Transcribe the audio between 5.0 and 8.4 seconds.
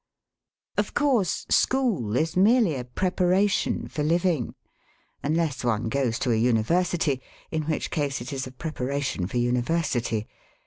unless one goes to a university, in which case it